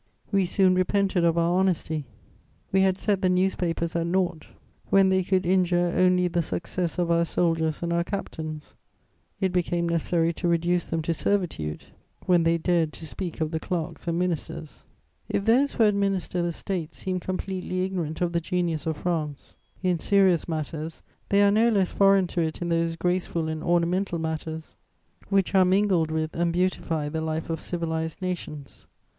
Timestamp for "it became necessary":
9.39-10.33